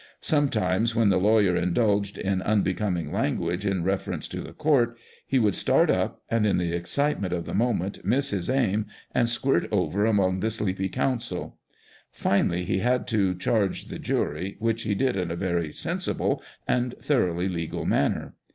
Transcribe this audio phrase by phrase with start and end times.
[0.21, 5.37] Sometimes, when the lawyer indulged in un becoming language in reference to the court, he
[5.37, 9.67] would start up, and in the excitement of the moment miss 'his aim and squirt
[9.71, 11.59] over among the sleepy counsel.
[12.09, 16.95] Finally he had to charge the jury, which he did in a very sensible and
[16.99, 18.33] thoroughly legal manner.